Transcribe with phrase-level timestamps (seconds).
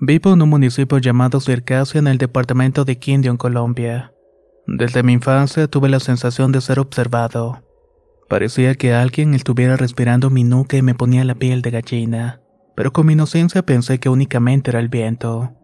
[0.00, 4.12] Vivo en un municipio llamado Circasia en el departamento de Quindio, en Colombia.
[4.66, 7.62] Desde mi infancia tuve la sensación de ser observado.
[8.28, 12.42] Parecía que alguien estuviera respirando mi nuca y me ponía la piel de gallina,
[12.76, 15.57] pero con mi inocencia pensé que únicamente era el viento.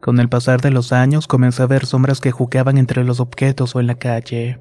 [0.00, 3.74] Con el pasar de los años comencé a ver sombras que jugaban entre los objetos
[3.74, 4.60] o en la calle.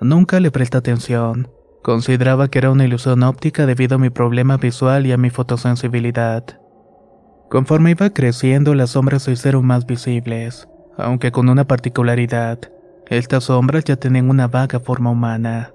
[0.00, 1.48] Nunca le presté atención.
[1.82, 6.44] Consideraba que era una ilusión óptica debido a mi problema visual y a mi fotosensibilidad.
[7.48, 12.58] Conforme iba creciendo, las sombras se hicieron más visibles, aunque con una particularidad.
[13.08, 15.72] Estas sombras ya tenían una vaga forma humana.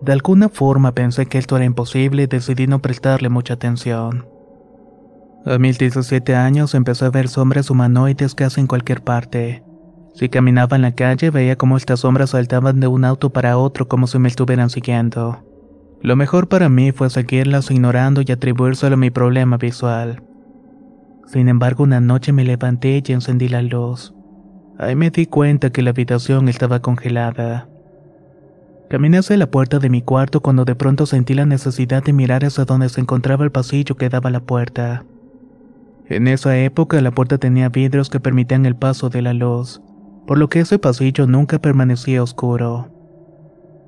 [0.00, 4.31] De alguna forma pensé que esto era imposible y decidí no prestarle mucha atención.
[5.44, 9.64] A mis 17 años empecé a ver sombras humanoides casi en cualquier parte.
[10.14, 13.88] Si caminaba en la calle veía cómo estas sombras saltaban de un auto para otro
[13.88, 15.42] como si me estuvieran siguiendo.
[16.00, 20.22] Lo mejor para mí fue seguirlas ignorando y atribuírselo a mi problema visual.
[21.26, 24.14] Sin embargo, una noche me levanté y encendí la luz.
[24.78, 27.68] Ahí me di cuenta que la habitación estaba congelada.
[28.90, 32.44] Caminé hacia la puerta de mi cuarto cuando de pronto sentí la necesidad de mirar
[32.44, 35.04] hacia donde se encontraba el pasillo que daba a la puerta.
[36.08, 39.80] En esa época la puerta tenía vidrios que permitían el paso de la luz,
[40.26, 42.88] por lo que ese pasillo nunca permanecía oscuro.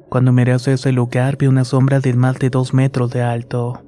[0.09, 3.83] Cuando miré hacia ese lugar vi una sombra de más de dos metros de alto.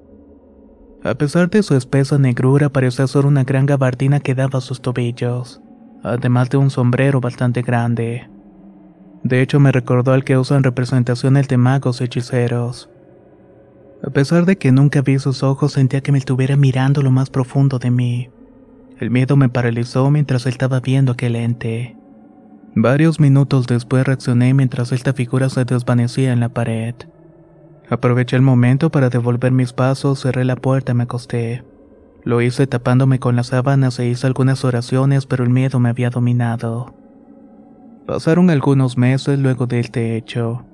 [1.04, 4.80] A pesar de su espesa negrura parecía ser una gran gabardina que daba a sus
[4.80, 5.60] tobillos,
[6.02, 8.28] además de un sombrero bastante grande.
[9.22, 12.90] De hecho me recordó al que usan representaciones de magos hechiceros.
[14.02, 17.30] A pesar de que nunca vi sus ojos, sentía que me estuviera mirando lo más
[17.30, 18.30] profundo de mí.
[18.98, 21.96] El miedo me paralizó mientras estaba viendo aquel ente.
[22.74, 26.94] Varios minutos después reaccioné mientras esta figura se desvanecía en la pared.
[27.88, 31.64] Aproveché el momento para devolver mis pasos, cerré la puerta y me acosté.
[32.24, 36.10] Lo hice tapándome con las sábanas e hice algunas oraciones, pero el miedo me había
[36.10, 36.94] dominado.
[38.06, 40.64] Pasaron algunos meses luego de este hecho.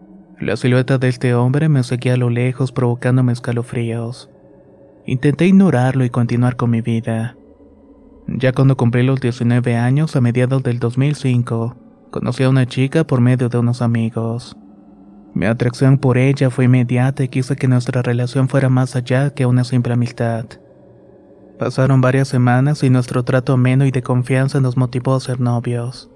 [0.42, 4.28] La silueta de este hombre me seguía a lo lejos provocándome escalofríos.
[5.06, 7.36] Intenté ignorarlo y continuar con mi vida.
[8.26, 11.76] Ya cuando cumplí los 19 años, a mediados del 2005,
[12.10, 14.56] conocí a una chica por medio de unos amigos.
[15.32, 19.46] Mi atracción por ella fue inmediata y quise que nuestra relación fuera más allá que
[19.46, 20.46] una simple amistad.
[21.56, 26.11] Pasaron varias semanas y nuestro trato ameno y de confianza nos motivó a ser novios.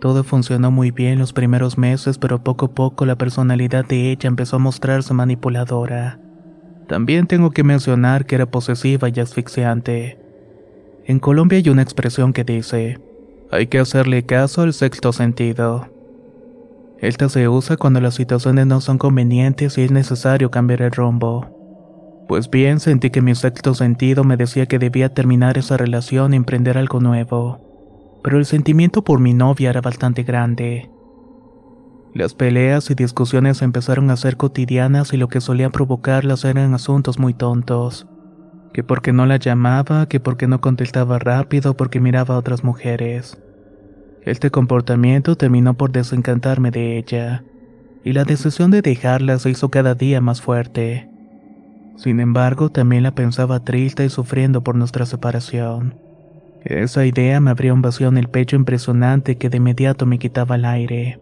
[0.00, 4.28] Todo funcionó muy bien los primeros meses, pero poco a poco la personalidad de ella
[4.28, 6.18] empezó a mostrarse manipuladora.
[6.86, 10.18] También tengo que mencionar que era posesiva y asfixiante.
[11.06, 13.00] En Colombia hay una expresión que dice,
[13.50, 15.88] hay que hacerle caso al sexto sentido.
[16.98, 22.24] Esta se usa cuando las situaciones no son convenientes y es necesario cambiar el rumbo.
[22.28, 26.36] Pues bien, sentí que mi sexto sentido me decía que debía terminar esa relación y
[26.36, 27.65] emprender algo nuevo
[28.26, 30.90] pero el sentimiento por mi novia era bastante grande.
[32.12, 37.20] Las peleas y discusiones empezaron a ser cotidianas y lo que solía provocarlas eran asuntos
[37.20, 38.08] muy tontos.
[38.72, 43.40] Que porque no la llamaba, que porque no contestaba rápido, porque miraba a otras mujeres.
[44.22, 47.44] Este comportamiento terminó por desencantarme de ella,
[48.02, 51.08] y la decisión de dejarla se hizo cada día más fuerte.
[51.94, 56.05] Sin embargo, también la pensaba triste y sufriendo por nuestra separación.
[56.68, 60.56] Esa idea me abría un vacío en el pecho impresionante que de inmediato me quitaba
[60.56, 61.20] el aire.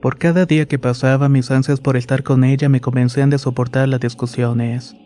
[0.00, 3.88] Por cada día que pasaba, mis ansias por estar con ella me convencían de soportar
[3.88, 4.96] las discusiones.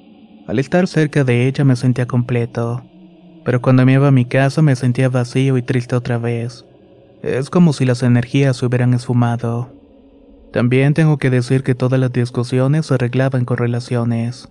[0.46, 2.84] Al estar cerca de ella me sentía completo,
[3.44, 6.64] Pero cuando me iba a mi casa me sentía vacío y triste otra vez.
[7.22, 9.72] Es como si las energías se hubieran esfumado.
[10.52, 14.49] También tengo que decir que todas las discusiones se arreglaban con relaciones.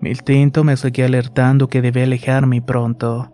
[0.00, 3.32] Mi instinto me seguía alertando que debía alejarme pronto.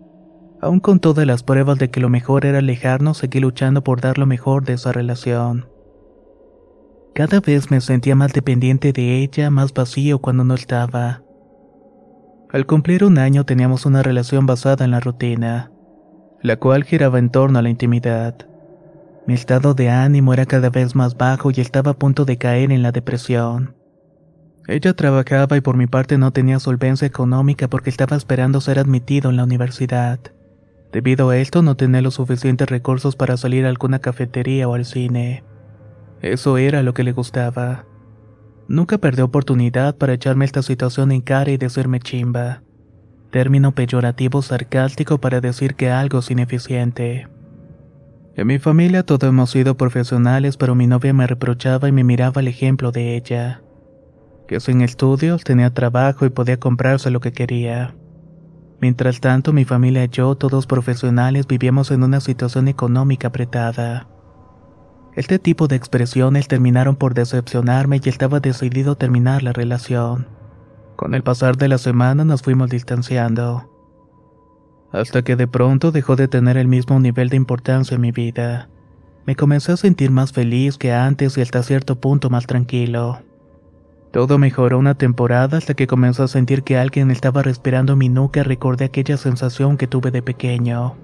[0.64, 4.16] Aún con todas las pruebas de que lo mejor era alejarnos, seguí luchando por dar
[4.16, 5.68] lo mejor de esa relación.
[7.14, 11.22] Cada vez me sentía más dependiente de ella, más vacío cuando no estaba.
[12.50, 15.70] Al cumplir un año teníamos una relación basada en la rutina,
[16.40, 18.34] la cual giraba en torno a la intimidad.
[19.26, 22.72] Mi estado de ánimo era cada vez más bajo y estaba a punto de caer
[22.72, 23.76] en la depresión.
[24.66, 29.28] Ella trabajaba y por mi parte no tenía solvencia económica porque estaba esperando ser admitido
[29.28, 30.20] en la universidad.
[30.94, 34.84] Debido a esto no tenía los suficientes recursos para salir a alguna cafetería o al
[34.84, 35.42] cine.
[36.22, 37.84] Eso era lo que le gustaba.
[38.68, 42.62] Nunca perdió oportunidad para echarme esta situación en cara y decirme chimba.
[43.32, 47.26] Término peyorativo sarcástico para decir que algo es ineficiente.
[48.36, 52.40] En mi familia todos hemos sido profesionales, pero mi novia me reprochaba y me miraba
[52.40, 53.64] el ejemplo de ella.
[54.46, 57.96] Que sin estudios tenía trabajo y podía comprarse lo que quería.
[58.80, 64.08] Mientras tanto, mi familia y yo, todos profesionales, vivíamos en una situación económica apretada.
[65.14, 70.26] Este tipo de expresiones terminaron por decepcionarme y estaba decidido a terminar la relación.
[70.96, 73.70] Con el pasar de la semana nos fuimos distanciando
[74.94, 78.68] hasta que de pronto dejó de tener el mismo nivel de importancia en mi vida.
[79.26, 83.18] Me comencé a sentir más feliz que antes y hasta cierto punto más tranquilo.
[84.14, 88.44] Todo mejoró una temporada hasta que comenzó a sentir que alguien estaba respirando mi nuca
[88.44, 90.94] recordé aquella sensación que tuve de pequeño.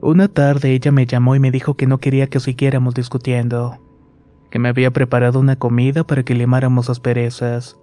[0.00, 3.80] Una tarde ella me llamó y me dijo que no quería que siguiéramos discutiendo,
[4.48, 7.80] que me había preparado una comida para que limáramos asperezas,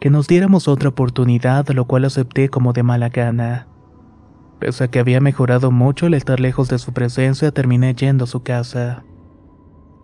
[0.00, 3.68] que nos diéramos otra oportunidad, lo cual acepté como de mala gana.
[4.58, 8.26] Pese a que había mejorado mucho al estar lejos de su presencia, terminé yendo a
[8.26, 9.04] su casa.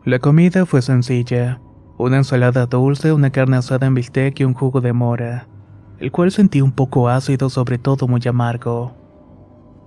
[0.04, 1.60] La comida fue sencilla.
[1.98, 5.48] Una ensalada dulce, una carne asada en bistec y un jugo de mora,
[5.98, 8.94] el cual sentí un poco ácido, sobre todo muy amargo.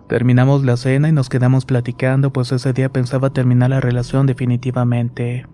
[0.09, 5.45] Terminamos la cena y nos quedamos platicando, pues ese día pensaba terminar la relación definitivamente.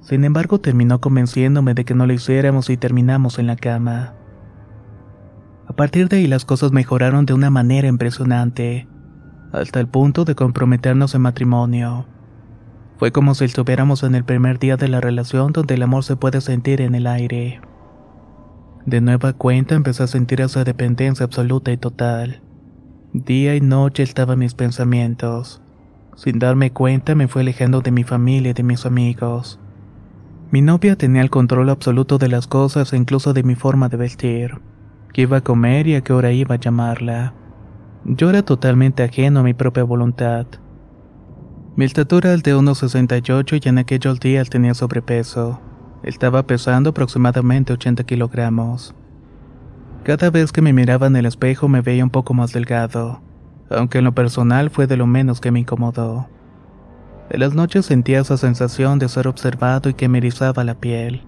[0.00, 4.14] Sin embargo, terminó convenciéndome de que no lo hiciéramos y terminamos en la cama.
[5.68, 8.88] A partir de ahí las cosas mejoraron de una manera impresionante,
[9.52, 12.06] hasta el punto de comprometernos en matrimonio.
[12.98, 16.16] Fue como si estuviéramos en el primer día de la relación donde el amor se
[16.16, 17.60] puede sentir en el aire.
[18.86, 22.42] De nueva cuenta empecé a sentir esa dependencia absoluta y total.
[23.12, 25.62] Día y noche estaba en mis pensamientos.
[26.16, 29.60] Sin darme cuenta me fue alejando de mi familia y de mis amigos.
[30.50, 33.96] Mi novia tenía el control absoluto de las cosas e incluso de mi forma de
[33.96, 34.60] vestir
[35.16, 37.32] qué iba a comer y a qué hora iba a llamarla.
[38.04, 40.46] Yo era totalmente ajeno a mi propia voluntad.
[41.76, 45.60] Mi estatura es de 1,68 y en aquellos días tenía sobrepeso.
[46.02, 48.94] Estaba pesando aproximadamente 80 kilogramos.
[50.02, 53.20] Cada vez que me miraba en el espejo me veía un poco más delgado,
[53.68, 56.30] aunque en lo personal fue de lo menos que me incomodó.
[57.28, 61.24] En las noches sentía esa sensación de ser observado y que me erizaba la piel.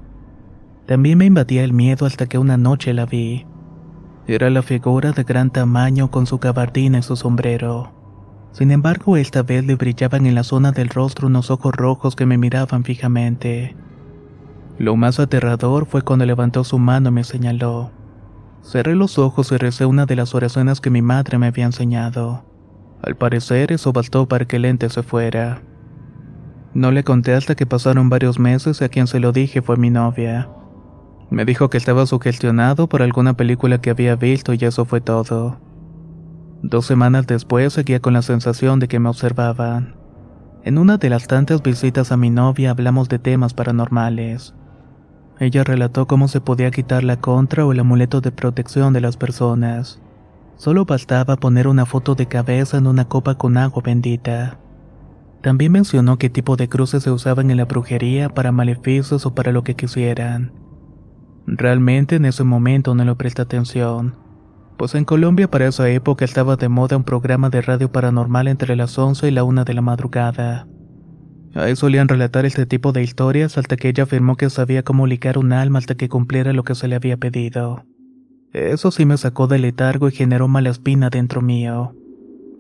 [0.87, 3.45] También me invadía el miedo hasta que una noche la vi.
[4.27, 7.98] Era la figura de gran tamaño con su gabardina y su sombrero.
[8.53, 12.27] Sin embargo, esta vez le brillaban en la zona del rostro unos ojos rojos que
[12.27, 13.77] me miraban fijamente.
[14.79, 17.91] Lo más aterrador fue cuando levantó su mano y me señaló.
[18.63, 22.45] Cerré los ojos y recé una de las oraciones que mi madre me había enseñado.
[23.03, 25.63] Al parecer eso bastó para que el ente se fuera.
[26.75, 29.77] No le conté hasta que pasaron varios meses y a quien se lo dije fue
[29.77, 30.49] mi novia.
[31.31, 35.59] Me dijo que estaba sugestionado por alguna película que había visto y eso fue todo.
[36.63, 39.95] Dos semanas después seguía con la sensación de que me observaban.
[40.65, 44.55] En una de las tantas visitas a mi novia hablamos de temas paranormales.
[45.39, 49.17] Ella relató cómo se podía quitar la contra o el amuleto de protección de las
[49.17, 50.01] personas.
[50.57, 54.59] Solo bastaba poner una foto de cabeza en una copa con agua bendita.
[55.41, 59.53] También mencionó qué tipo de cruces se usaban en la brujería para maleficios o para
[59.53, 60.53] lo que quisieran.
[61.47, 64.17] Realmente en ese momento no le presté atención,
[64.79, 68.77] pues en Colombia para esa época estaba de moda un programa de radio paranormal entre
[68.77, 70.69] las 11 y la 1 de la madrugada.
[71.55, 75.37] Ahí solían relatar este tipo de historias hasta que ella afirmó que sabía cómo ligar
[75.37, 77.85] un alma hasta que cumpliera lo que se le había pedido.
[78.53, 81.97] Eso sí me sacó del letargo y generó mala espina dentro mío,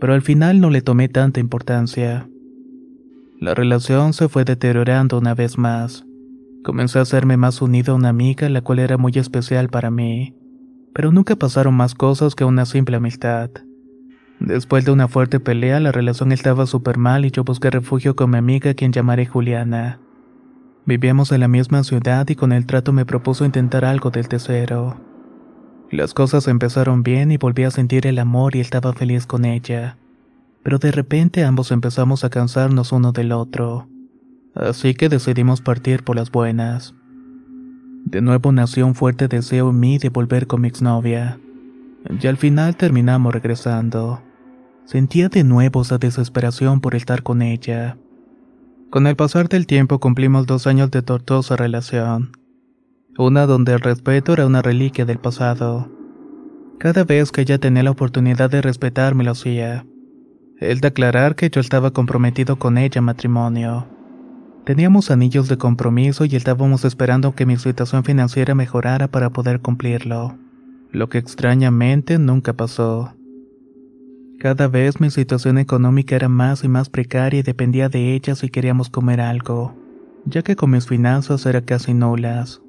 [0.00, 2.28] pero al final no le tomé tanta importancia.
[3.40, 6.04] La relación se fue deteriorando una vez más.
[6.64, 10.34] Comencé a hacerme más unido a una amiga, la cual era muy especial para mí,
[10.98, 13.50] pero nunca pasaron más cosas que una simple amistad.
[14.40, 18.30] Después de una fuerte pelea, la relación estaba súper mal y yo busqué refugio con
[18.30, 20.00] mi amiga, quien llamaré Juliana.
[20.86, 24.96] Vivíamos en la misma ciudad y con el trato me propuso intentar algo del tercero.
[25.92, 29.98] Las cosas empezaron bien y volví a sentir el amor y estaba feliz con ella.
[30.64, 33.86] Pero de repente ambos empezamos a cansarnos uno del otro.
[34.52, 36.96] Así que decidimos partir por las buenas.
[38.04, 41.38] De nuevo nació un fuerte deseo en mí de volver con mi exnovia.
[42.20, 44.22] Y al final terminamos regresando.
[44.84, 47.98] Sentía de nuevo esa desesperación por estar con ella.
[48.90, 52.32] Con el pasar del tiempo cumplimos dos años de tortuosa relación.
[53.18, 55.90] Una donde el respeto era una reliquia del pasado.
[56.78, 59.84] Cada vez que ella tenía la oportunidad de respetarme lo hacía.
[60.58, 63.97] El de aclarar que yo estaba comprometido con ella en matrimonio.
[64.68, 70.36] Teníamos anillos de compromiso y estábamos esperando que mi situación financiera mejorara para poder cumplirlo.
[70.92, 73.14] Lo que extrañamente nunca pasó.
[74.38, 78.50] Cada vez mi situación económica era más y más precaria y dependía de ella si
[78.50, 79.74] queríamos comer algo,
[80.26, 82.60] ya que con mis finanzas eran casi nulas.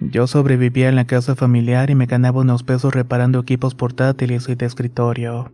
[0.00, 4.56] Yo sobrevivía en la casa familiar y me ganaba unos pesos reparando equipos portátiles y
[4.56, 5.52] de escritorio.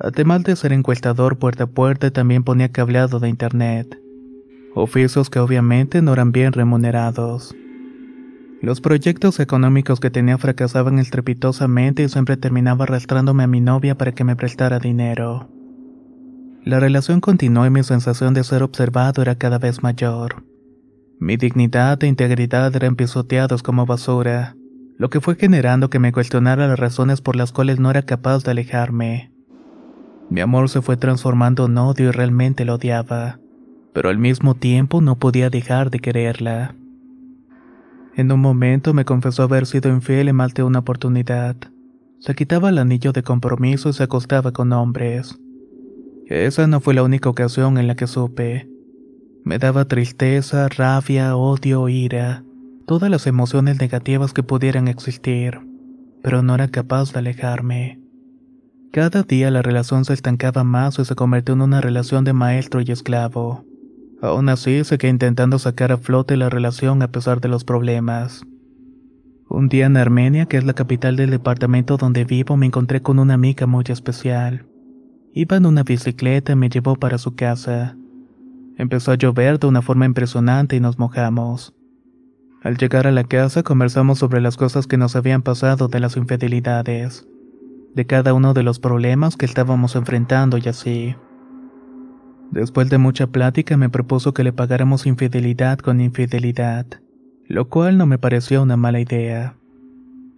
[0.00, 3.98] Además de ser encuestador puerta a puerta, también ponía cableado de internet.
[4.80, 7.52] Oficios que obviamente no eran bien remunerados.
[8.62, 14.12] Los proyectos económicos que tenía fracasaban estrepitosamente y siempre terminaba arrastrándome a mi novia para
[14.12, 15.48] que me prestara dinero.
[16.62, 20.44] La relación continuó y mi sensación de ser observado era cada vez mayor.
[21.18, 24.54] Mi dignidad e integridad eran pisoteados como basura,
[24.96, 28.44] lo que fue generando que me cuestionara las razones por las cuales no era capaz
[28.44, 29.32] de alejarme.
[30.30, 33.40] Mi amor se fue transformando en odio y realmente lo odiaba,
[33.92, 36.74] pero al mismo tiempo no podía dejar de quererla.
[38.14, 41.56] En un momento me confesó haber sido infiel en más de una oportunidad.
[42.18, 45.38] Se quitaba el anillo de compromiso y se acostaba con hombres.
[46.26, 48.68] Esa no fue la única ocasión en la que supe.
[49.44, 52.42] Me daba tristeza, rabia, odio, ira,
[52.86, 55.60] todas las emociones negativas que pudieran existir,
[56.22, 58.00] pero no era capaz de alejarme.
[58.92, 62.80] Cada día la relación se estancaba más y se convirtió en una relación de maestro
[62.80, 63.67] y esclavo.
[64.20, 68.42] Aún así, seguí intentando sacar a flote la relación a pesar de los problemas.
[69.48, 73.18] Un día en Armenia, que es la capital del departamento donde vivo, me encontré con
[73.18, 74.66] una amiga muy especial.
[75.32, 77.96] Iba en una bicicleta y me llevó para su casa.
[78.76, 81.74] Empezó a llover de una forma impresionante y nos mojamos.
[82.62, 86.16] Al llegar a la casa conversamos sobre las cosas que nos habían pasado de las
[86.16, 87.26] infidelidades,
[87.94, 91.14] de cada uno de los problemas que estábamos enfrentando y así.
[92.50, 96.86] Después de mucha plática me propuso que le pagáramos infidelidad con infidelidad,
[97.46, 99.56] lo cual no me pareció una mala idea.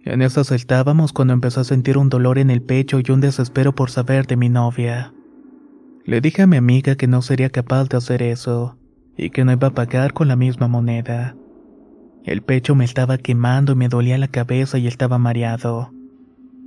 [0.03, 3.73] En esas estábamos cuando empezó a sentir un dolor en el pecho y un desespero
[3.73, 5.13] por saber de mi novia.
[6.03, 8.77] Le dije a mi amiga que no sería capaz de hacer eso,
[9.15, 11.35] y que no iba a pagar con la misma moneda.
[12.23, 15.91] El pecho me estaba quemando y me dolía la cabeza y estaba mareado.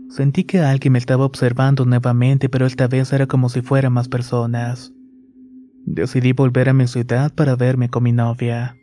[0.09, 4.09] Sentí que alguien me estaba observando nuevamente, pero esta vez era como si fueran más
[4.09, 4.93] personas.
[5.87, 8.77] Decidí volver a mi ciudad para verme con mi novia.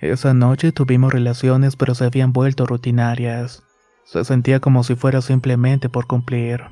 [0.00, 3.62] Esa noche tuvimos relaciones pero se habían vuelto rutinarias.
[4.04, 6.62] Se sentía como si fuera simplemente por cumplir.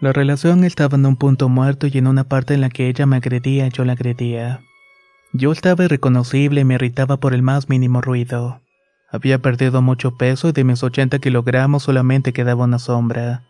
[0.00, 3.06] La relación estaba en un punto muerto y en una parte en la que ella
[3.06, 4.60] me agredía yo la agredía.
[5.32, 8.60] Yo estaba irreconocible y me irritaba por el más mínimo ruido.
[9.10, 13.46] Había perdido mucho peso y de mis 80 kilogramos solamente quedaba una sombra.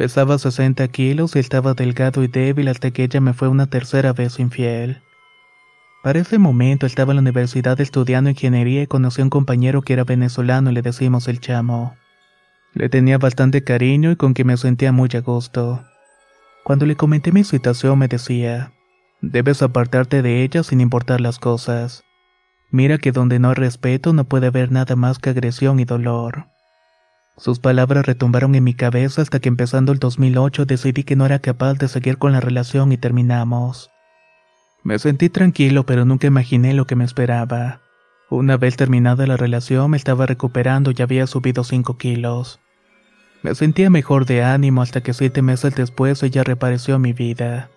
[0.00, 4.14] Pesaba 60 kilos y estaba delgado y débil hasta que ella me fue una tercera
[4.14, 5.02] vez infiel.
[6.02, 9.92] Para ese momento estaba en la universidad estudiando ingeniería y conocí a un compañero que
[9.92, 11.96] era venezolano y le decimos el chamo.
[12.72, 15.84] Le tenía bastante cariño y con quien me sentía muy a gusto.
[16.64, 18.72] Cuando le comenté mi situación me decía,
[19.20, 22.04] debes apartarte de ella sin importar las cosas.
[22.70, 26.46] Mira que donde no hay respeto no puede haber nada más que agresión y dolor.
[27.40, 31.38] Sus palabras retumbaron en mi cabeza hasta que empezando el 2008 decidí que no era
[31.38, 33.90] capaz de seguir con la relación y terminamos.
[34.82, 37.80] Me sentí tranquilo pero nunca imaginé lo que me esperaba.
[38.28, 42.60] Una vez terminada la relación me estaba recuperando y había subido 5 kilos.
[43.42, 47.70] Me sentía mejor de ánimo hasta que siete meses después ella reapareció en mi vida.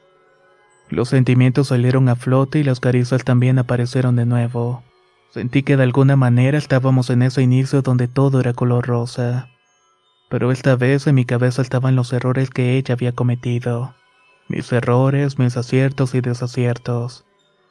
[0.90, 4.84] Los sentimientos salieron a flote y las caricias también aparecieron de nuevo.
[5.30, 9.52] Sentí que de alguna manera estábamos en ese inicio donde todo era color rosa
[10.34, 13.94] pero esta vez en mi cabeza estaban los errores que ella había cometido.
[14.50, 17.24] Mis errores, mis aciertos y desaciertos,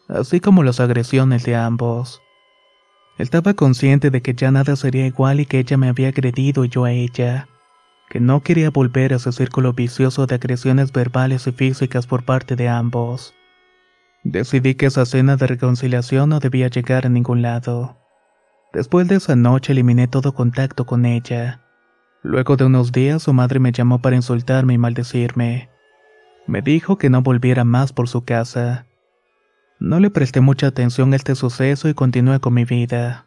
[0.06, 2.22] así como las agresiones de ambos.
[3.18, 6.68] Estaba consciente de que ya nada sería igual y que ella me había agredido y
[6.68, 7.48] yo a ella,
[8.08, 12.54] que no quería volver a ese círculo vicioso de agresiones verbales y físicas por parte
[12.54, 13.34] de ambos.
[14.22, 17.96] Decidí que esa cena de reconciliación no debía llegar a ningún lado.
[18.72, 21.58] Después de esa noche eliminé todo contacto con ella.
[22.22, 25.70] Luego de unos días su madre me llamó para insultarme y maldecirme.
[26.46, 28.86] Me dijo que no volviera más por su casa.
[29.80, 33.26] No le presté mucha atención a este suceso y continué con mi vida.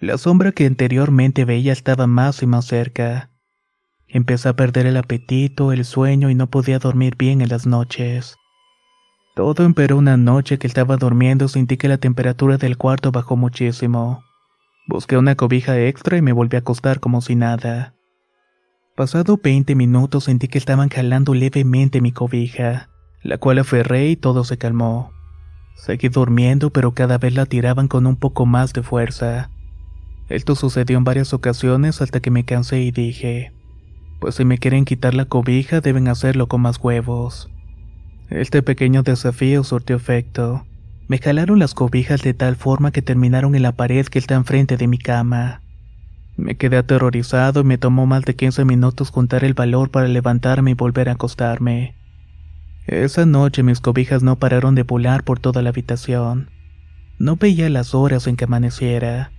[0.00, 3.30] La sombra que anteriormente veía estaba más y más cerca.
[4.08, 8.36] Empecé a perder el apetito, el sueño y no podía dormir bien en las noches.
[9.36, 14.22] Todo empeoró una noche que estaba durmiendo sentí que la temperatura del cuarto bajó muchísimo.
[14.86, 17.94] Busqué una cobija extra y me volví a acostar como si nada.
[18.96, 22.90] Pasado 20 minutos sentí que estaban jalando levemente mi cobija,
[23.22, 25.12] la cual aferré y todo se calmó.
[25.76, 29.50] Seguí durmiendo pero cada vez la tiraban con un poco más de fuerza.
[30.28, 33.52] Esto sucedió en varias ocasiones hasta que me cansé y dije,
[34.20, 37.50] pues si me quieren quitar la cobija deben hacerlo con más huevos.
[38.30, 40.64] Este pequeño desafío surtió efecto.
[41.08, 44.78] Me jalaron las cobijas de tal forma que terminaron en la pared que está enfrente
[44.78, 45.60] de mi cama.
[46.36, 50.70] Me quedé aterrorizado y me tomó más de 15 minutos juntar el valor para levantarme
[50.70, 51.94] y volver a acostarme.
[52.86, 56.48] Esa noche mis cobijas no pararon de volar por toda la habitación.
[57.18, 59.33] No veía las horas en que amaneciera.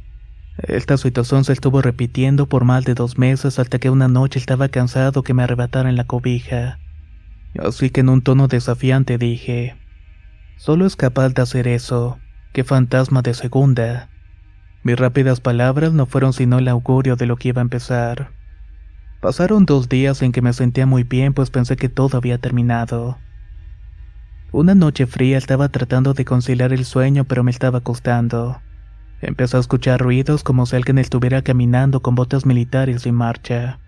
[0.57, 4.69] Esta situación se estuvo repitiendo por más de dos meses hasta que una noche estaba
[4.69, 6.79] cansado que me arrebataran la cobija.
[7.59, 9.75] Así que en un tono desafiante dije,
[10.57, 12.19] solo es capaz de hacer eso,
[12.53, 14.09] qué fantasma de segunda.
[14.83, 18.31] Mis rápidas palabras no fueron sino el augurio de lo que iba a empezar.
[19.19, 23.17] Pasaron dos días en que me sentía muy bien pues pensé que todo había terminado.
[24.53, 28.61] Una noche fría estaba tratando de conciliar el sueño pero me estaba costando.
[29.25, 33.79] Empezó a escuchar ruidos como si alguien estuviera caminando con botas militares en marcha.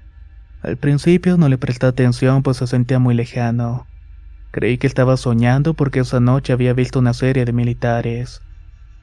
[0.63, 3.85] Al principio no le presté atención pues se sentía muy lejano.
[4.49, 8.41] Creí que estaba soñando porque esa noche había visto una serie de militares.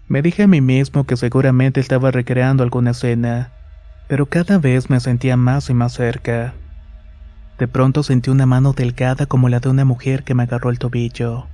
[0.08, 3.52] Me dije a mí mismo que seguramente estaba recreando alguna escena,
[4.08, 6.52] pero cada vez me sentía más y más cerca.
[7.60, 10.80] De pronto sentí una mano delgada como la de una mujer que me agarró el
[10.80, 11.46] tobillo.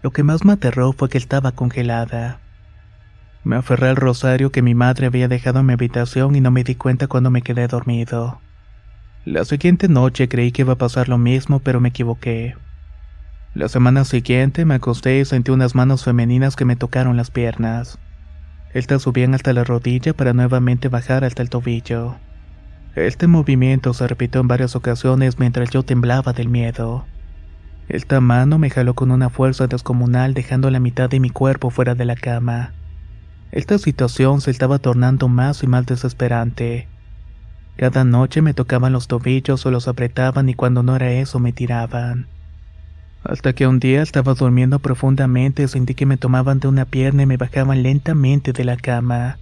[0.00, 2.38] Lo que más me aterró fue que estaba congelada.
[3.44, 6.62] Me aferré al rosario que mi madre había dejado en mi habitación y no me
[6.62, 8.40] di cuenta cuando me quedé dormido.
[9.24, 12.54] La siguiente noche creí que iba a pasar lo mismo, pero me equivoqué.
[13.54, 17.98] La semana siguiente me acosté y sentí unas manos femeninas que me tocaron las piernas.
[18.72, 22.16] Estas subían hasta la rodilla para nuevamente bajar hasta el tobillo.
[22.94, 27.04] Este movimiento se repitió en varias ocasiones mientras yo temblaba del miedo.
[27.88, 31.94] Esta mano me jaló con una fuerza descomunal dejando la mitad de mi cuerpo fuera
[31.94, 32.72] de la cama.
[33.52, 36.88] Esta situación se estaba tornando más y más desesperante.
[37.76, 41.52] Cada noche me tocaban los tobillos o los apretaban y cuando no era eso me
[41.52, 42.28] tiraban.
[43.22, 47.26] Hasta que un día estaba durmiendo profundamente sentí que me tomaban de una pierna y
[47.26, 49.38] me bajaban lentamente de la cama.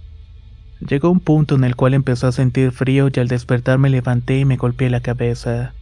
[0.85, 4.39] Llegó un punto en el cual empezó a sentir frío y al despertar me levanté
[4.39, 5.73] y me golpeé la cabeza.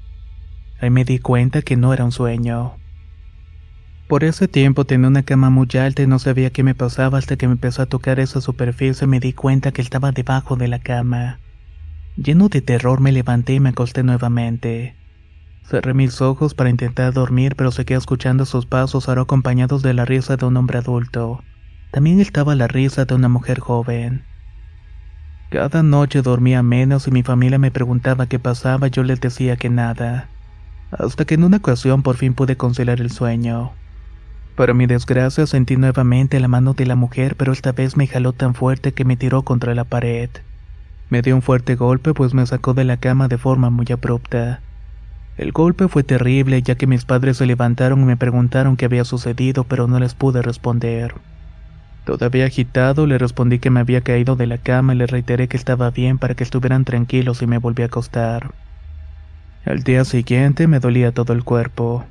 [0.80, 2.76] Ahí me di cuenta que no era un sueño.
[4.10, 7.36] Por ese tiempo tenía una cama muy alta y no sabía qué me pasaba hasta
[7.36, 10.68] que me empezó a tocar esa superficie y me di cuenta que estaba debajo de
[10.68, 11.38] la cama.
[12.18, 14.96] Lleno de terror me levanté y me acosté nuevamente.
[15.64, 20.06] Cerré mis ojos para intentar dormir, pero seguía escuchando sus pasos ahora acompañados de la
[20.06, 21.44] risa de un hombre adulto.
[21.92, 24.24] También estaba la risa de una mujer joven.
[25.52, 29.70] Cada noche dormía menos y mi familia me preguntaba qué pasaba yo les decía que
[29.70, 30.30] nada.
[30.90, 33.72] Hasta que en una ocasión por fin pude conciliar el sueño.
[34.60, 38.34] Para mi desgracia sentí nuevamente la mano de la mujer, pero esta vez me jaló
[38.34, 40.30] tan fuerte que me tiró contra la pared.
[41.10, 44.60] Me dio un fuerte golpe pues me sacó de la cama de forma muy abrupta.
[45.38, 49.06] El golpe fue terrible ya que mis padres se levantaron y me preguntaron qué había
[49.06, 51.14] sucedido, pero no les pude responder.
[52.04, 55.56] Todavía agitado, le respondí que me había caído de la cama y le reiteré que
[55.56, 58.52] estaba bien para que estuvieran tranquilos y me volví a acostar.
[59.64, 62.04] Al día siguiente me dolía todo el cuerpo.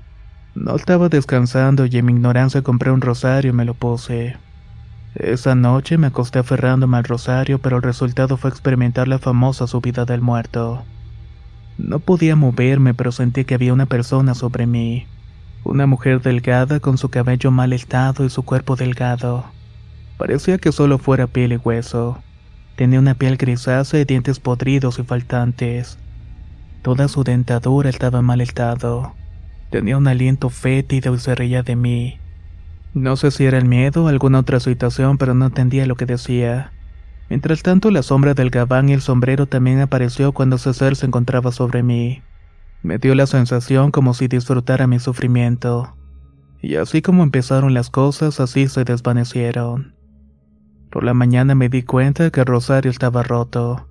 [0.61, 4.37] No estaba descansando y en mi ignorancia compré un rosario y me lo puse.
[5.15, 10.05] Esa noche me acosté aferrándome al rosario, pero el resultado fue experimentar la famosa subida
[10.05, 10.83] del muerto.
[11.79, 15.07] No podía moverme, pero sentí que había una persona sobre mí.
[15.63, 19.45] Una mujer delgada con su cabello mal estado y su cuerpo delgado.
[20.17, 22.19] Parecía que solo fuera piel y hueso.
[22.75, 25.99] Tenía una piel grisácea y dientes podridos y faltantes.
[26.83, 29.15] Toda su dentadura estaba mal estado.
[29.71, 32.19] Tenía un aliento fétido y se reía de mí.
[32.95, 36.07] No sé si era el miedo o alguna otra situación, pero no entendía lo que
[36.07, 36.73] decía.
[37.29, 41.53] Mientras tanto, la sombra del gabán y el sombrero también apareció cuando César se encontraba
[41.53, 42.23] sobre mí.
[42.83, 45.95] Me dio la sensación como si disfrutara mi sufrimiento.
[46.63, 49.95] Y así como empezaron las cosas, así se desvanecieron.
[50.91, 53.87] Por la mañana me di cuenta que el rosario estaba roto.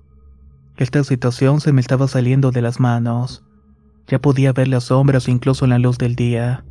[0.76, 3.44] Esta situación se me estaba saliendo de las manos.
[4.08, 6.64] Ya podía ver las sombras incluso en la luz del día.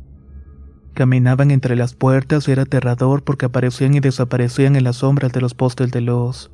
[0.94, 5.40] Caminaban entre las puertas y era aterrador porque aparecían y desaparecían en las sombras de
[5.40, 6.50] los postes de luz.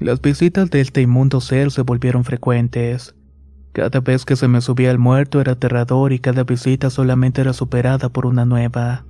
[0.00, 3.14] Las visitas de este inmundo ser se volvieron frecuentes.
[3.72, 7.52] Cada vez que se me subía el muerto era aterrador y cada visita solamente era
[7.52, 9.04] superada por una nueva.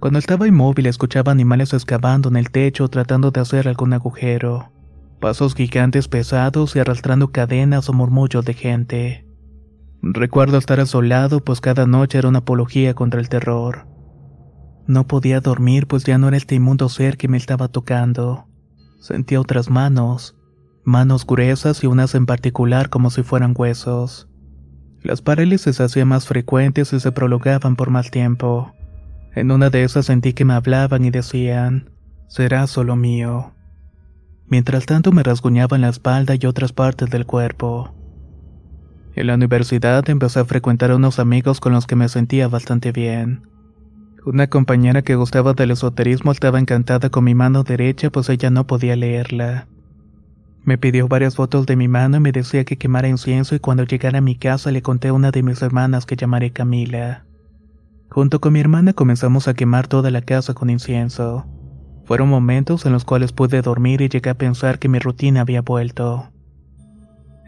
[0.00, 4.72] Cuando estaba inmóvil escuchaba animales excavando en el techo tratando de hacer algún agujero,
[5.20, 9.29] pasos gigantes pesados y arrastrando cadenas o murmullos de gente.
[10.02, 13.86] Recuerdo estar asolado pues cada noche era una apología contra el terror.
[14.86, 18.46] No podía dormir pues ya no era este inmundo ser que me estaba tocando.
[19.00, 20.36] Sentía otras manos,
[20.84, 24.28] manos gruesas y unas en particular como si fueran huesos.
[25.02, 28.72] Las parálisis se hacían más frecuentes y se prolongaban por más tiempo.
[29.34, 31.90] En una de esas sentí que me hablaban y decían,
[32.28, 33.54] será solo mío.
[34.46, 37.94] Mientras tanto me rasguñaban la espalda y otras partes del cuerpo.
[39.14, 42.92] En la universidad empecé a frecuentar a unos amigos con los que me sentía bastante
[42.92, 43.42] bien.
[44.24, 48.66] Una compañera que gustaba del esoterismo estaba encantada con mi mano derecha pues ella no
[48.66, 49.66] podía leerla.
[50.62, 53.84] Me pidió varias fotos de mi mano y me decía que quemara incienso y cuando
[53.84, 57.24] llegara a mi casa le conté a una de mis hermanas que llamaré Camila.
[58.10, 61.46] Junto con mi hermana comenzamos a quemar toda la casa con incienso.
[62.04, 65.62] Fueron momentos en los cuales pude dormir y llegué a pensar que mi rutina había
[65.62, 66.28] vuelto.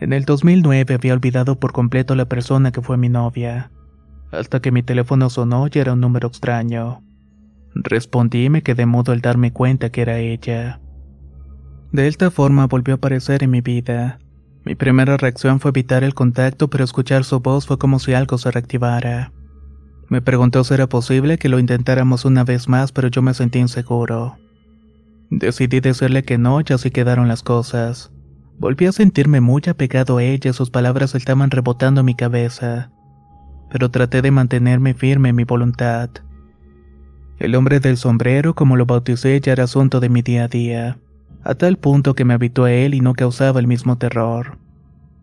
[0.03, 3.71] En el 2009 había olvidado por completo la persona que fue mi novia,
[4.33, 7.05] hasta que mi teléfono sonó y era un número extraño.
[7.77, 10.81] Respondí y me quedé mudo al darme cuenta que era ella.
[11.93, 14.19] De esta forma volvió a aparecer en mi vida.
[14.65, 18.39] Mi primera reacción fue evitar el contacto, pero escuchar su voz fue como si algo
[18.39, 19.31] se reactivara.
[20.09, 23.61] Me preguntó si era posible que lo intentáramos una vez más, pero yo me sentí
[23.61, 24.37] inseguro.
[25.31, 28.13] Decidí decirle que no y así quedaron las cosas.
[28.59, 32.91] Volví a sentirme muy apegado a ella, sus palabras estaban rebotando en mi cabeza,
[33.71, 36.11] pero traté de mantenerme firme en mi voluntad.
[37.39, 40.99] El hombre del sombrero, como lo bauticé, ya era asunto de mi día a día,
[41.43, 44.59] a tal punto que me habitué a él y no causaba el mismo terror.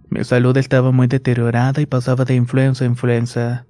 [0.10, 3.66] Mi salud estaba muy deteriorada y pasaba de influenza a influenza.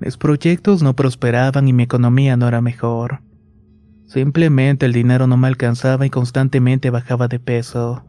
[0.00, 3.20] Mis proyectos no prosperaban y mi economía no era mejor.
[4.06, 8.04] Simplemente el dinero no me alcanzaba y constantemente bajaba de peso.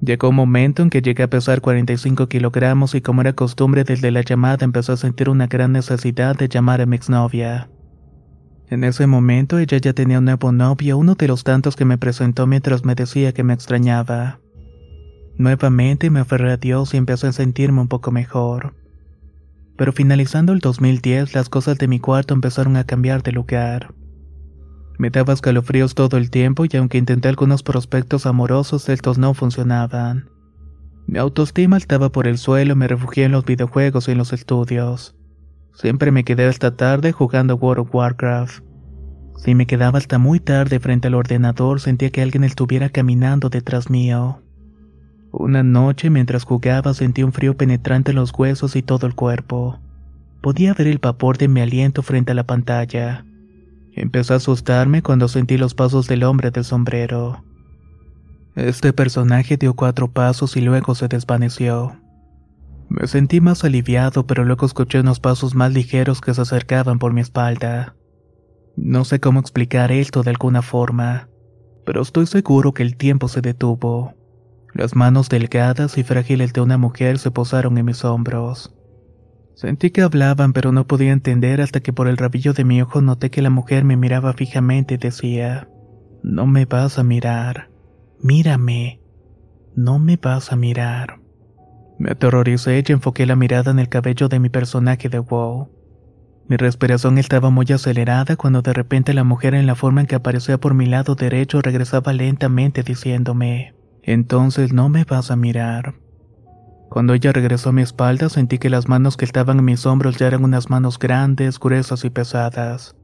[0.00, 4.12] Llegó un momento en que llegué a pesar 45 kilogramos y como era costumbre desde
[4.12, 7.68] la llamada empezó a sentir una gran necesidad de llamar a mi exnovia.
[8.70, 11.98] En ese momento ella ya tenía un nuevo novio, uno de los tantos que me
[11.98, 14.40] presentó mientras me decía que me extrañaba.
[15.36, 18.74] Nuevamente me aferré a Dios y empecé a sentirme un poco mejor.
[19.76, 23.94] Pero finalizando el 2010 las cosas de mi cuarto empezaron a cambiar de lugar.
[24.98, 30.28] Me daba escalofríos todo el tiempo y aunque intenté algunos prospectos amorosos, estos no funcionaban.
[31.06, 35.14] Mi autoestima estaba por el suelo me refugié en los videojuegos y en los estudios.
[35.72, 38.64] Siempre me quedé hasta tarde jugando World of Warcraft.
[39.36, 43.88] Si me quedaba hasta muy tarde frente al ordenador, sentía que alguien estuviera caminando detrás
[43.88, 44.42] mío.
[45.30, 49.78] Una noche mientras jugaba sentí un frío penetrante en los huesos y todo el cuerpo.
[50.40, 53.24] Podía ver el vapor de mi aliento frente a la pantalla.
[54.00, 57.42] Empecé a asustarme cuando sentí los pasos del hombre del sombrero.
[58.54, 61.98] Este personaje dio cuatro pasos y luego se desvaneció.
[62.88, 67.12] Me sentí más aliviado, pero luego escuché unos pasos más ligeros que se acercaban por
[67.12, 67.96] mi espalda.
[68.76, 71.28] No sé cómo explicar esto de alguna forma,
[71.84, 74.14] pero estoy seguro que el tiempo se detuvo.
[74.74, 78.72] Las manos delgadas y frágiles de una mujer se posaron en mis hombros.
[79.58, 83.00] Sentí que hablaban, pero no podía entender hasta que por el rabillo de mi ojo
[83.00, 85.68] noté que la mujer me miraba fijamente y decía,
[86.22, 87.68] No me vas a mirar,
[88.22, 89.00] mírame,
[89.74, 91.18] no me vas a mirar.
[91.98, 95.72] Me aterroricé y enfoqué la mirada en el cabello de mi personaje de WoW.
[96.46, 100.14] Mi respiración estaba muy acelerada cuando de repente la mujer en la forma en que
[100.14, 105.96] aparecía por mi lado derecho regresaba lentamente diciéndome, entonces no me vas a mirar.
[106.88, 110.16] Cuando ella regresó a mi espalda sentí que las manos que estaban en mis hombros
[110.16, 112.96] ya eran unas manos grandes, gruesas y pesadas.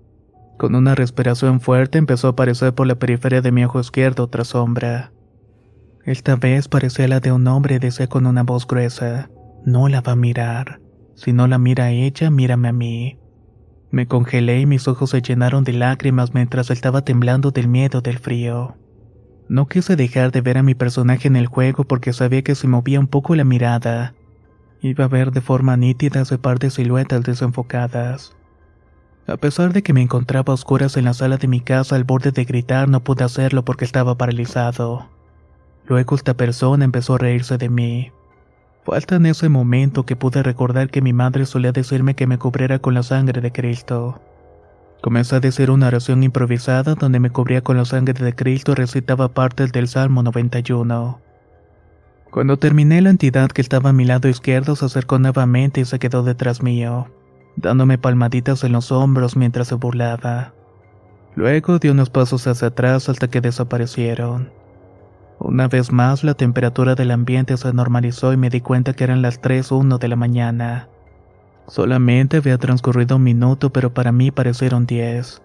[0.58, 4.44] Con una respiración fuerte empezó a aparecer por la periferia de mi ojo izquierdo otra
[4.44, 5.12] sombra.
[6.04, 9.30] Esta vez parecía la de un hombre decía con una voz gruesa,
[9.64, 10.80] no la va a mirar.
[11.14, 13.18] Si no la mira ella, mírame a mí.
[13.90, 18.18] Me congelé y mis ojos se llenaron de lágrimas mientras estaba temblando del miedo del
[18.18, 18.76] frío.
[19.48, 22.66] No quise dejar de ver a mi personaje en el juego porque sabía que si
[22.66, 24.14] movía un poco la mirada,
[24.80, 28.34] iba a ver de forma nítida ese par de siluetas desenfocadas.
[29.26, 32.04] A pesar de que me encontraba a oscuras en la sala de mi casa al
[32.04, 35.08] borde de gritar, no pude hacerlo porque estaba paralizado.
[35.86, 38.12] Luego esta persona empezó a reírse de mí.
[38.84, 42.78] Falta en ese momento que pude recordar que mi madre solía decirme que me cubriera
[42.78, 44.20] con la sangre de Cristo.
[45.04, 48.76] Comencé a decir una oración improvisada donde me cubría con la sangre de Cristo y
[48.76, 51.20] recitaba partes del Salmo 91.
[52.30, 55.98] Cuando terminé, la entidad que estaba a mi lado izquierdo se acercó nuevamente y se
[55.98, 57.08] quedó detrás mío,
[57.56, 60.54] dándome palmaditas en los hombros mientras se burlaba.
[61.34, 64.52] Luego dio unos pasos hacia atrás hasta que desaparecieron.
[65.38, 69.20] Una vez más la temperatura del ambiente se normalizó y me di cuenta que eran
[69.20, 70.88] las 3.1 de la mañana.
[71.66, 75.42] Solamente había transcurrido un minuto, pero para mí parecieron 10.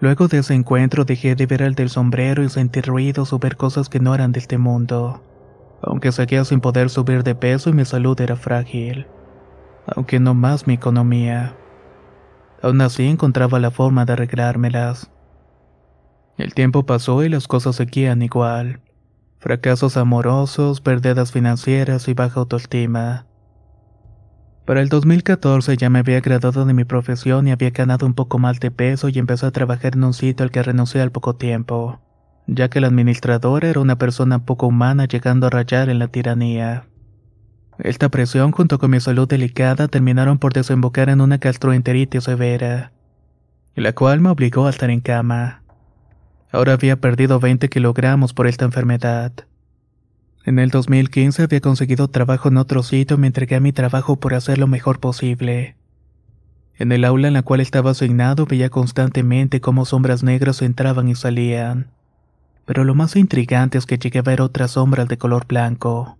[0.00, 3.56] Luego de ese encuentro dejé de ver al del sombrero y sentí ruidos o ver
[3.56, 5.22] cosas que no eran de este mundo.
[5.82, 9.06] Aunque seguía sin poder subir de peso y mi salud era frágil.
[9.86, 11.54] Aunque no más mi economía.
[12.62, 15.10] Aún así encontraba la forma de arreglármelas.
[16.38, 18.80] El tiempo pasó y las cosas seguían igual.
[19.38, 23.26] Fracasos amorosos, pérdidas financieras y baja autoestima.
[24.64, 28.38] Para el 2014 ya me había graduado de mi profesión y había ganado un poco
[28.38, 31.36] más de peso y empecé a trabajar en un sitio al que renuncié al poco
[31.36, 32.00] tiempo,
[32.46, 36.86] ya que el administrador era una persona poco humana llegando a rayar en la tiranía.
[37.78, 42.92] Esta presión junto con mi salud delicada terminaron por desembocar en una gastroenteritis severa,
[43.74, 45.62] la cual me obligó a estar en cama.
[46.52, 49.32] Ahora había perdido 20 kilogramos por esta enfermedad.
[50.46, 54.16] En el 2015 había conseguido trabajo en otro sitio y me entregué a mi trabajo
[54.16, 55.76] por hacer lo mejor posible.
[56.76, 61.14] En el aula en la cual estaba asignado veía constantemente cómo sombras negras entraban y
[61.14, 61.92] salían.
[62.66, 66.18] Pero lo más intrigante es que llegué a ver otras sombras de color blanco.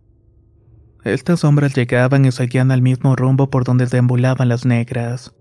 [1.03, 5.35] Estas sombras llegaban y salían al mismo rumbo por donde deambulaban las negras.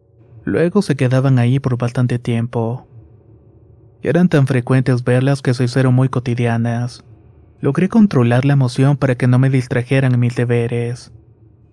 [0.43, 2.85] Luego se quedaban ahí por bastante tiempo.
[4.01, 7.05] Eran tan frecuentes verlas que se hicieron muy cotidianas.
[7.63, 11.13] Logré controlar la emoción para que no me distrajeran mis deberes.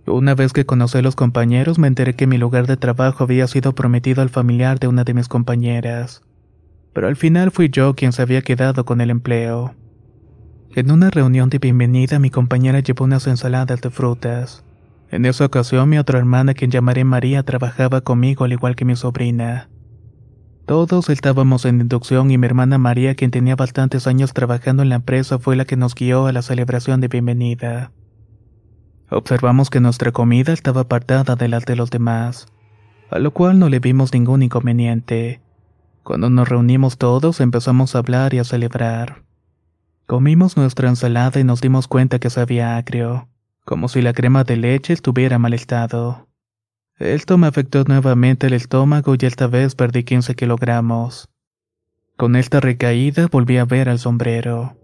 [0.07, 3.49] Una vez que conocí a los compañeros me enteré que mi lugar de trabajo había
[3.49, 6.23] sido prometido al familiar de una de mis compañeras.
[6.93, 9.75] Pero al final fui yo quien se había quedado con el empleo.
[10.77, 14.65] En una reunión de bienvenida mi compañera llevó unas ensaladas de frutas.
[15.11, 18.95] En esa ocasión mi otra hermana, quien llamaré María, trabajaba conmigo al igual que mi
[18.95, 19.69] sobrina.
[20.67, 24.97] Todos estábamos en inducción y mi hermana María, quien tenía bastantes años trabajando en la
[24.97, 27.93] empresa, fue la que nos guió a la celebración de bienvenida.
[29.11, 32.47] Observamos que nuestra comida estaba apartada de las de los demás,
[33.11, 35.41] a lo cual no le vimos ningún inconveniente.
[36.05, 39.25] Cuando nos reunimos todos empezamos a hablar y a celebrar.
[40.07, 43.29] Comimos nuestra ensalada y nos dimos cuenta que sabía agrio,
[43.65, 46.30] como si la crema de leche estuviera mal estado.
[47.01, 51.31] Esto me afectó nuevamente el estómago y esta vez perdí 15 kilogramos.
[52.19, 54.77] Con esta recaída volví a ver al sombrero.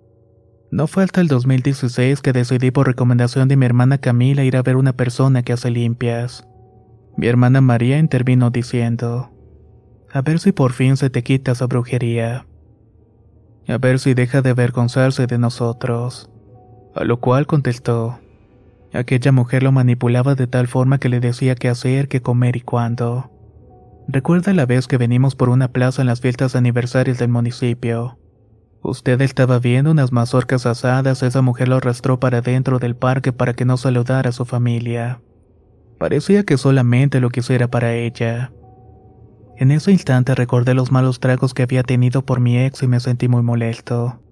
[0.70, 4.62] No fue hasta el 2016 que decidí por recomendación de mi hermana Camila ir a
[4.62, 6.48] ver una persona que hace limpias.
[7.18, 9.30] Mi hermana María intervino diciendo,
[10.10, 12.46] a ver si por fin se te quita esa brujería.
[13.68, 16.30] A ver si deja de avergonzarse de nosotros.
[16.94, 18.18] A lo cual contestó,
[18.96, 22.62] Aquella mujer lo manipulaba de tal forma que le decía qué hacer, qué comer y
[22.62, 23.30] cuándo.
[24.08, 28.18] Recuerda la vez que venimos por una plaza en las fiestas aniversarias del municipio.
[28.82, 33.52] Usted estaba viendo unas mazorcas asadas, esa mujer lo arrastró para dentro del parque para
[33.52, 35.20] que no saludara a su familia.
[35.98, 38.50] Parecía que solamente lo quisiera para ella.
[39.58, 43.00] En ese instante recordé los malos tragos que había tenido por mi ex y me
[43.00, 44.22] sentí muy molesto.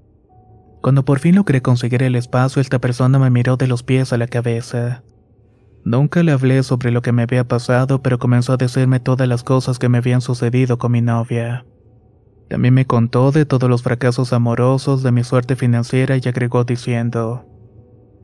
[0.85, 4.18] Cuando por fin logré conseguir el espacio, esta persona me miró de los pies a
[4.18, 5.03] la cabeza.
[5.83, 9.42] Nunca le hablé sobre lo que me había pasado, pero comenzó a decirme todas las
[9.44, 11.64] cosas que me habían sucedido con mi novia.
[12.51, 17.47] También me contó de todos los fracasos amorosos, de mi suerte financiera y agregó diciendo,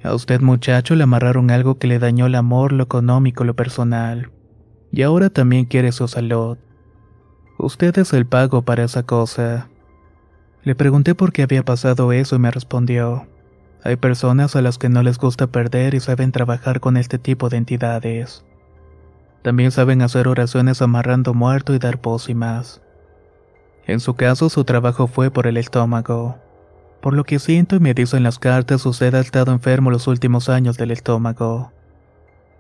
[0.05, 4.33] a usted muchacho le amarraron algo que le dañó el amor, lo económico, lo personal.
[4.93, 6.59] Y ahora también quiere su salud.
[7.59, 9.70] Usted es el pago para esa cosa.
[10.63, 13.27] Le pregunté por qué había pasado eso y me respondió,
[13.83, 17.49] hay personas a las que no les gusta perder y saben trabajar con este tipo
[17.49, 18.45] de entidades.
[19.43, 22.83] También saben hacer oraciones amarrando muerto y dar pócimas.
[23.87, 26.37] En su caso su trabajo fue por el estómago.
[27.01, 30.51] Por lo que siento y me dicen las cartas, usted ha estado enfermo los últimos
[30.51, 31.73] años del estómago.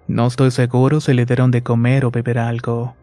[0.08, 2.94] No estoy seguro si le dieron de comer o beber algo.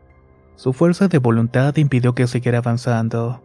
[0.55, 3.43] Su fuerza de voluntad impidió que siguiera avanzando.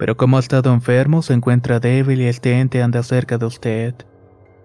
[0.00, 3.94] Pero como ha estado enfermo, se encuentra débil y el ente anda cerca de usted.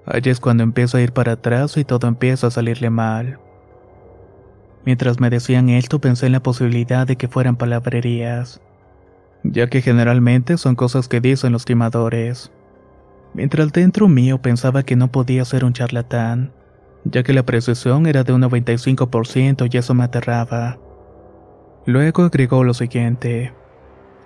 [0.06, 3.38] Allí es cuando empiezo a ir para atrás y todo empieza a salirle mal.
[4.86, 8.62] Mientras me decían esto, pensé en la posibilidad de que fueran palabrerías,
[9.44, 12.50] ya que generalmente son cosas que dicen los timadores.
[13.34, 16.54] Mientras dentro mío pensaba que no podía ser un charlatán,
[17.04, 20.78] ya que la precisión era de un 95% y eso me aterraba.
[21.86, 23.52] Luego agregó lo siguiente.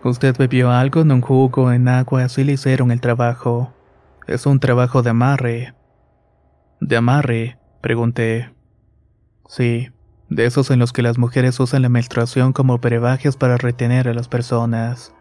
[0.03, 3.73] Usted bebió algo en un jugo, en agua, así le hicieron el trabajo.
[4.27, 5.73] Es un trabajo de amarre.
[6.79, 7.57] ¿De amarre?
[7.81, 8.53] pregunté.
[9.47, 9.89] Sí,
[10.29, 14.13] de esos en los que las mujeres usan la menstruación como brebajes para retener a
[14.13, 15.13] las personas.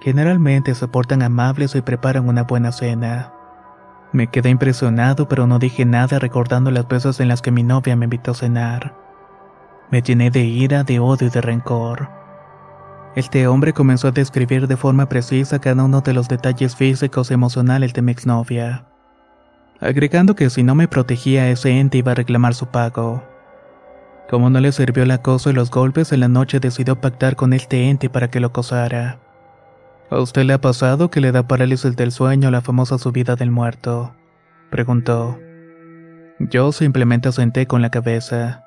[0.00, 3.32] Generalmente se portan amables y preparan una buena cena.
[4.12, 7.96] Me quedé impresionado, pero no dije nada recordando las veces en las que mi novia
[7.96, 8.94] me invitó a cenar.
[9.90, 12.17] Me llené de ira, de odio y de rencor.
[13.16, 17.34] Este hombre comenzó a describir de forma precisa cada uno de los detalles físicos y
[17.34, 18.84] emocionales de mi exnovia,
[19.80, 23.22] agregando que si no me protegía ese ente iba a reclamar su pago.
[24.28, 27.54] Como no le sirvió el acoso y los golpes, en la noche decidió pactar con
[27.54, 29.18] este ente para que lo acosara.
[30.10, 33.50] ¿A usted le ha pasado que le da parálisis del sueño la famosa subida del
[33.50, 34.14] muerto?
[34.70, 35.38] Preguntó.
[36.38, 38.64] Yo simplemente senté con la cabeza.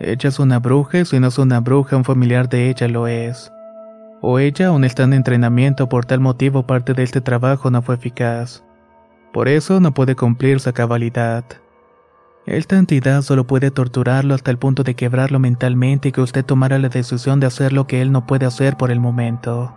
[0.00, 3.06] Ella es una bruja y si no es una bruja, un familiar de ella lo
[3.06, 3.52] es
[4.20, 7.94] o ella aún está en entrenamiento, por tal motivo parte de este trabajo no fue
[7.94, 8.64] eficaz.
[9.32, 11.44] Por eso no puede cumplirse a cabalidad.
[12.46, 16.78] Esta entidad solo puede torturarlo hasta el punto de quebrarlo mentalmente y que usted tomara
[16.78, 19.74] la decisión de hacer lo que él no puede hacer por el momento.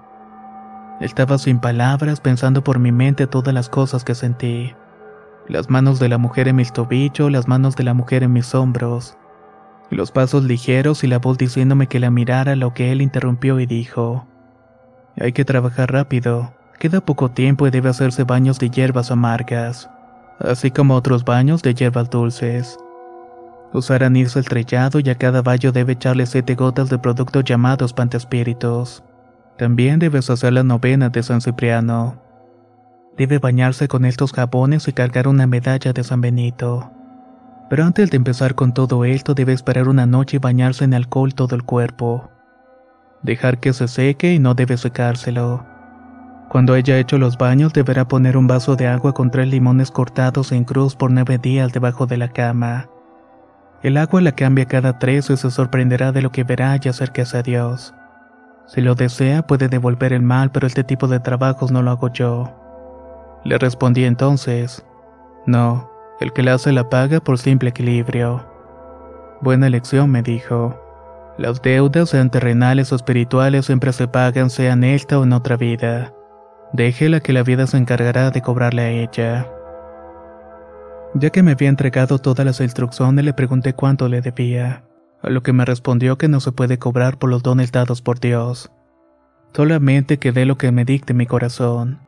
[1.02, 4.74] Estaba sin palabras pensando por mi mente todas las cosas que sentí.
[5.48, 8.56] Las manos de la mujer en mis tobillos, las manos de la mujer en mis
[8.56, 9.18] hombros.
[9.90, 13.66] Los pasos ligeros y la voz diciéndome que la mirara lo que él interrumpió y
[13.66, 14.26] dijo.
[15.20, 16.54] Hay que trabajar rápido.
[16.80, 19.90] Queda poco tiempo y debe hacerse baños de hierbas amargas,
[20.40, 22.78] así como otros baños de hierbas dulces.
[23.74, 29.04] Usar anís estrellado y a cada baño debe echarle siete gotas de productos llamados pantaspíritus.
[29.58, 32.20] También debes hacer la novena de San Cipriano.
[33.16, 36.90] Debe bañarse con estos jabones y cargar una medalla de San Benito.
[37.70, 41.36] Pero antes de empezar con todo esto debe esperar una noche y bañarse en alcohol
[41.36, 42.30] todo el cuerpo
[43.24, 45.66] dejar que se seque y no debe secárselo.
[46.50, 50.52] Cuando haya hecho los baños deberá poner un vaso de agua con tres limones cortados
[50.52, 52.90] en cruz por nueve días debajo de la cama.
[53.84, 57.38] El agua la cambia cada tres y se sorprenderá de lo que verá y acérquese
[57.38, 57.94] a Dios.
[58.68, 62.12] Si lo desea puede devolver el mal, pero este tipo de trabajos no lo hago
[62.12, 62.54] yo.
[63.44, 64.86] Le respondí entonces,
[65.46, 68.46] no, el que la hace la paga por simple equilibrio.
[69.42, 70.81] Buena elección, me dijo.
[71.38, 75.56] Las deudas, sean terrenales o espirituales, siempre se pagan, sea en esta o en otra
[75.56, 76.14] vida.
[76.74, 79.50] Déjela que la vida se encargará de cobrarle a ella.
[81.14, 84.84] Ya que me había entregado todas las instrucciones, le pregunté cuánto le debía,
[85.22, 88.20] a lo que me respondió que no se puede cobrar por los dones dados por
[88.20, 88.72] Dios.
[89.54, 92.00] Solamente que dé lo que me dicte mi corazón.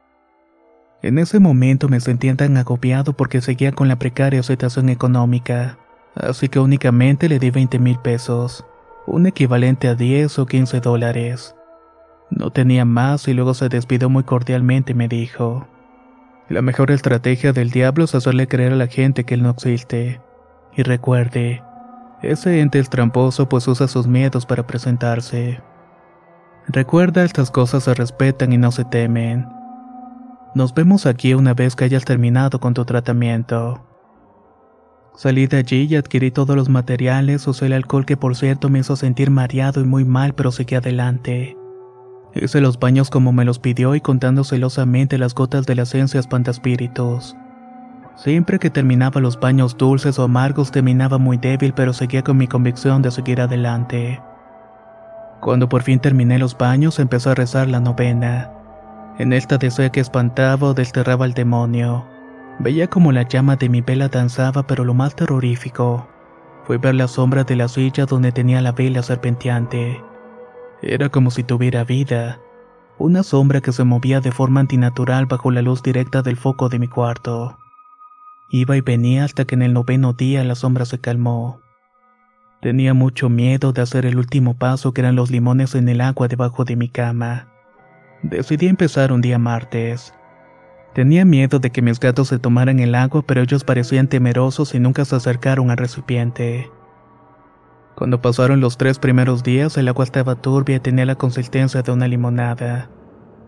[1.01, 5.77] En ese momento me sentía tan agobiado porque seguía con la precaria situación económica,
[6.15, 8.65] así que únicamente le di 20 mil pesos
[9.05, 11.55] un equivalente a 10 o 15 dólares.
[12.29, 15.67] No tenía más y luego se despidió muy cordialmente y me dijo,
[16.49, 20.21] la mejor estrategia del diablo es hacerle creer a la gente que él no existe.
[20.75, 21.63] Y recuerde,
[22.21, 25.61] ese ente es tramposo pues usa sus miedos para presentarse.
[26.67, 29.47] Recuerda, estas cosas se respetan y no se temen.
[30.55, 33.85] Nos vemos aquí una vez que hayas terminado con tu tratamiento.
[35.15, 38.79] Salí de allí y adquirí todos los materiales, usé el alcohol que por cierto me
[38.79, 41.55] hizo sentir mareado y muy mal, pero seguí adelante.
[42.33, 46.19] Hice los baños como me los pidió y contando celosamente las gotas de la esencia
[46.19, 47.35] espíritus.
[48.15, 52.47] Siempre que terminaba los baños dulces o amargos terminaba muy débil, pero seguía con mi
[52.47, 54.19] convicción de seguir adelante.
[55.41, 58.51] Cuando por fin terminé los baños, empezó a rezar la novena.
[59.19, 62.12] En esta decía que espantaba o desterraba al demonio.
[62.59, 66.07] Veía como la llama de mi vela danzaba, pero lo más terrorífico
[66.63, 70.01] fue ver la sombra de la silla donde tenía la vela serpenteante.
[70.81, 72.39] Era como si tuviera vida,
[72.97, 76.79] una sombra que se movía de forma antinatural bajo la luz directa del foco de
[76.79, 77.57] mi cuarto.
[78.49, 81.59] Iba y venía hasta que en el noveno día la sombra se calmó.
[82.61, 86.29] Tenía mucho miedo de hacer el último paso que eran los limones en el agua
[86.29, 87.47] debajo de mi cama.
[88.21, 90.13] Decidí empezar un día martes.
[90.93, 94.79] Tenía miedo de que mis gatos se tomaran el agua, pero ellos parecían temerosos y
[94.79, 96.69] nunca se acercaron al recipiente.
[97.95, 101.91] Cuando pasaron los tres primeros días, el agua estaba turbia y tenía la consistencia de
[101.91, 102.89] una limonada,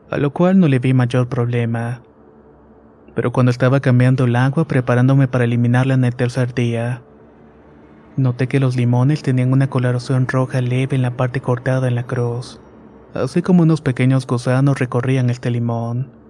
[0.09, 2.01] a lo cual no le vi mayor problema.
[3.13, 7.03] Pero cuando estaba cambiando el agua, preparándome para eliminarla en el tercer día,
[8.17, 12.07] noté que los limones tenían una coloración roja leve en la parte cortada en la
[12.07, 12.59] cruz,
[13.13, 16.24] así como unos pequeños gusanos recorrían este limón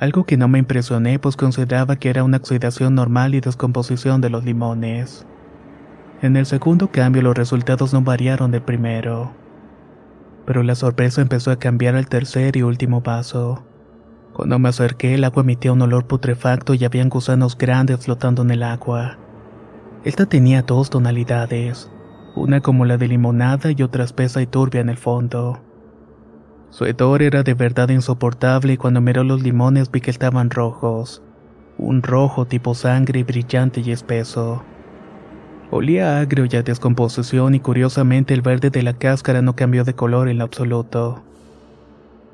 [0.00, 4.30] algo que no me impresioné pues consideraba que era una oxidación normal y descomposición de
[4.30, 5.26] los limones.
[6.22, 9.32] En el segundo cambio los resultados no variaron del primero.
[10.46, 13.64] Pero la sorpresa empezó a cambiar al tercer y último vaso.
[14.32, 18.50] Cuando me acerqué el agua emitía un olor putrefacto y habían gusanos grandes flotando en
[18.50, 19.18] el agua.
[20.04, 21.90] Esta tenía dos tonalidades,
[22.34, 25.60] una como la de limonada y otra espesa y turbia en el fondo.
[26.74, 31.22] Su hedor era de verdad insoportable y cuando miró los limones vi que estaban rojos.
[31.78, 34.64] Un rojo tipo sangre brillante y espeso.
[35.70, 39.94] Olía agrio y a descomposición y curiosamente el verde de la cáscara no cambió de
[39.94, 41.22] color en lo absoluto.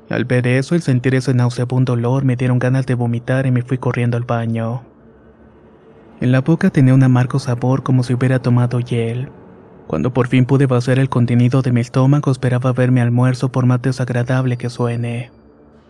[0.09, 3.61] Al ver eso, el sentir ese nauseabundo olor me dieron ganas de vomitar y me
[3.61, 4.81] fui corriendo al baño.
[6.19, 9.29] En la boca tenía un amargo sabor como si hubiera tomado hiel.
[9.91, 13.65] Cuando por fin pude vaciar el contenido de mi estómago esperaba ver mi almuerzo por
[13.65, 15.31] más desagradable que suene.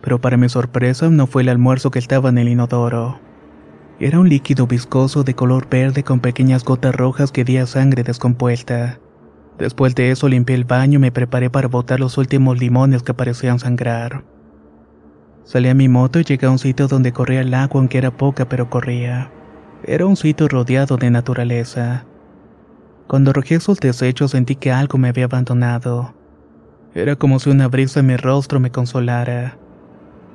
[0.00, 3.20] Pero para mi sorpresa no fue el almuerzo que estaba en el inodoro.
[4.00, 8.98] Era un líquido viscoso de color verde con pequeñas gotas rojas que día sangre descompuesta.
[9.56, 13.14] Después de eso limpié el baño y me preparé para botar los últimos limones que
[13.14, 14.24] parecían sangrar.
[15.44, 18.10] Salí a mi moto y llegué a un sitio donde corría el agua aunque era
[18.10, 19.30] poca pero corría.
[19.84, 22.04] Era un sitio rodeado de naturaleza.
[23.06, 26.14] Cuando arrojé esos desechos sentí que algo me había abandonado.
[26.94, 29.58] Era como si una brisa en mi rostro me consolara.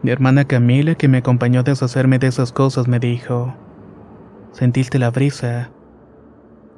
[0.03, 3.55] Mi hermana Camila, que me acompañó a deshacerme de esas cosas, me dijo,
[4.51, 5.72] ¿Sentiste la brisa?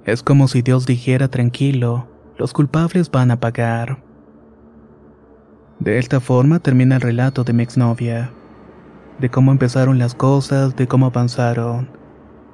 [0.06, 4.02] Es como si Dios dijera tranquilo, los culpables van a pagar.
[5.80, 8.32] De esta forma termina el relato de mi exnovia,
[9.20, 11.99] de cómo empezaron las cosas, de cómo avanzaron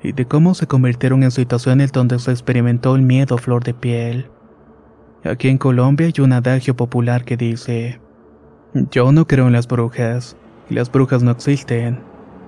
[0.06, 4.30] y de cómo se convirtieron en situaciones donde se experimentó el miedo flor de piel.
[5.24, 8.00] Aquí en Colombia hay un adagio popular que dice,
[8.92, 10.38] yo no creo en las brujas,
[10.70, 12.00] y las brujas no existen,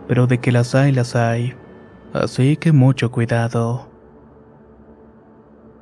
[0.07, 1.55] pero de que las hay, las hay.
[2.13, 3.89] Así que mucho cuidado.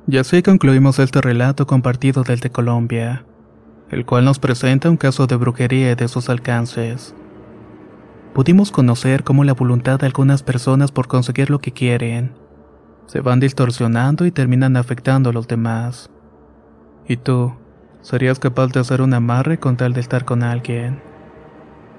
[0.08, 3.26] Y así concluimos este relato compartido del de Colombia,
[3.90, 7.14] el cual nos presenta un caso de brujería y de sus alcances
[8.36, 12.32] pudimos conocer cómo la voluntad de algunas personas por conseguir lo que quieren
[13.06, 16.10] se van distorsionando y terminan afectando a los demás.
[17.08, 17.54] ¿Y tú?
[18.02, 21.00] ¿Serías capaz de hacer un amarre con tal de estar con alguien?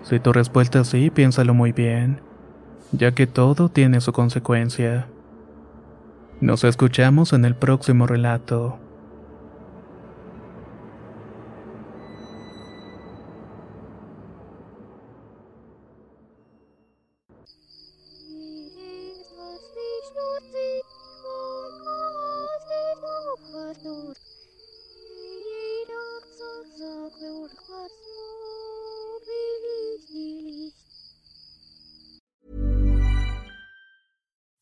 [0.03, 2.21] Si tu respuesta es sí, piénsalo muy bien,
[2.91, 5.07] ya que todo tiene su consecuencia.
[6.39, 8.77] Nos escuchamos en el próximo relato.